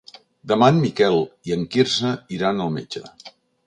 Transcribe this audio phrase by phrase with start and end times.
[0.51, 1.19] Demà en Miquel
[1.51, 3.09] i en Quirze iran al metge.